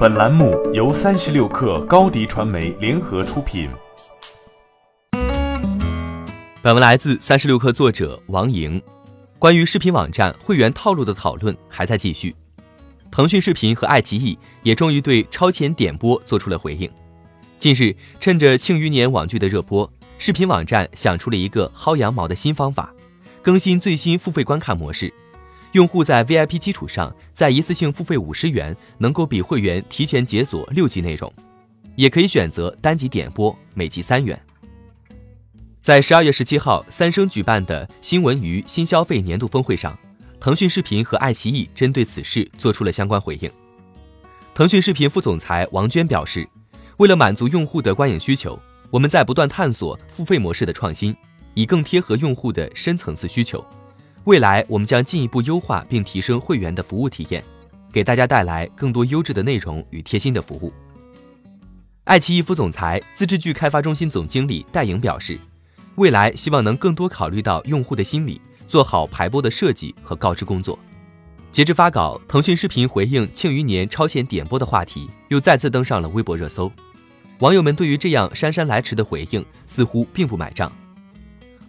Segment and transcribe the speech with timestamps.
[0.00, 3.68] 本栏目由三十六氪高低传媒联合出品。
[6.62, 8.80] 本文来自三十六氪作者王莹。
[9.38, 12.34] 关于视频网站会员套路的讨论还在继续。
[13.10, 16.90] 腾讯视频和爱奇艺也终于对超前点播做出了回应。
[17.58, 22.90] 近日，趁着《庆余年》网剧的热播，视频网站想出了一个薅羊毛的新方法，
[23.42, 25.12] 更新最新付费观看模式。
[25.72, 31.32] 用户在 VIP 基础上再一次性付费五十元，能够比会员提前解锁六集内容，
[31.94, 34.38] 也可以选择单集点播，每集三元。
[35.80, 39.96] 在十二月十七号，三生举办的新闻娱新消费年度峰会上，
[40.40, 43.50] 腾讯视频和爱奇艺针对此事做出了相关回应。
[44.52, 46.46] 腾讯视频副总裁王娟表示，
[46.96, 48.58] 为了满足用户的观影需求，
[48.90, 51.16] 我们在不断探索付费模式的创新，
[51.54, 53.64] 以更贴合用户的深层次需求。
[54.24, 57.42] 未来，我们将进一步优化并提升会员的服务体验，
[57.90, 60.72] 给大家带来更多优质的内容与贴心的服务。
[62.04, 65.38] 爱奇艺副总裁、自制剧开发中心总经理戴颖表示，
[65.94, 70.78] 未来希望能更多考虑到用户的心理，做好排播的设计和告知工作。
[71.50, 76.70] 截至发稿，腾讯视频回应《庆余年》超前点播的话题，又再次登上了微博热搜。
[77.38, 80.70] 网友们对于这样姗姗来迟的回应，似乎并不买账。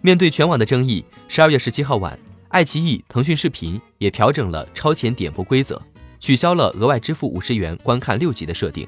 [0.02, 2.18] 面对全网的争议，十二月十七号晚。
[2.52, 5.80] 爱奇艺、腾讯视频也调整了超前点播规则，
[6.20, 8.86] 取消了额外支付五十元观看六集的设定。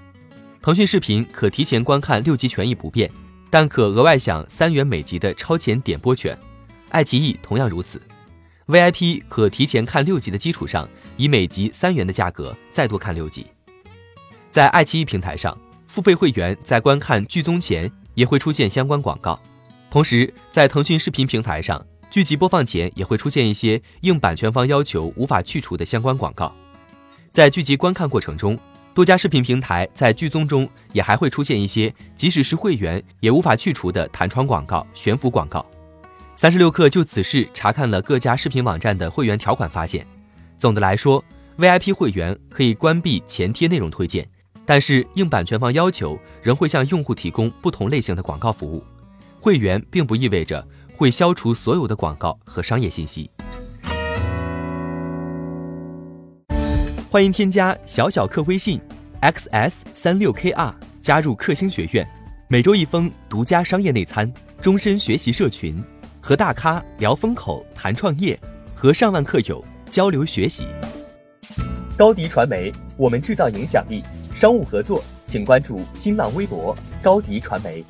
[0.61, 3.11] 腾讯视频可提前观看六集权益不变，
[3.49, 6.39] 但可额外享三元每集的超前点播权。
[6.91, 7.99] 爱奇艺同样如此
[8.67, 13.47] ，VIP 可提前看六集的基础上，以每集三元的价格再多看六集。
[14.51, 19.41] 在爱奇艺平台上，付费会员在观看剧综前也会出现相关广告，
[19.89, 21.83] 同时在腾讯视频平台上。
[22.15, 26.55] 剧集播放前也会出现一些应版权方要求无法去除的相关广告，
[27.33, 28.57] 在剧集观看过程中，
[28.95, 35.67] 多家视频平台在剧综中也还会出现一些即使是会员也无法去除的弹窗广告、悬浮广告。
[36.37, 40.07] 三十六氪就此事查看了各家视频网站的会员条款，发现，
[40.57, 41.21] 总的来说
[41.59, 44.25] ，VIP 会员可以关闭前贴内容推荐，
[44.65, 48.85] 但是应版权方要求仍会向用户提供不同类型的广告服务。
[49.41, 50.65] 会员并不意味着。
[50.97, 53.31] 会消除所有的广告和商业信息。
[57.11, 58.81] 欢迎添加小小客微信
[59.23, 62.07] xs 三六 kr 加入克星学院，
[62.49, 65.83] 每周一封独家商业内参，终身学习社群，
[66.21, 68.39] 和大咖聊风口谈创业，
[68.75, 70.67] 和上万客友交流学习。
[71.97, 74.03] 高迪传媒，我们制造影响力。
[74.35, 77.85] 商务合作，请关注新浪微博高迪传媒。